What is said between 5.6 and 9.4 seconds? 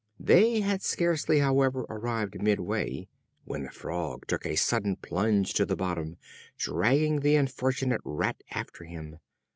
the bottom, dragging the unfortunate Rat after him.